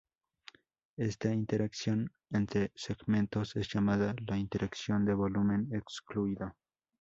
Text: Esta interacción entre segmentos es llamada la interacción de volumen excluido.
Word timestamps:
Esta 0.97 1.31
interacción 1.31 2.11
entre 2.31 2.71
segmentos 2.73 3.55
es 3.55 3.71
llamada 3.71 4.15
la 4.25 4.35
interacción 4.35 5.05
de 5.05 5.13
volumen 5.13 5.69
excluido. 5.75 6.55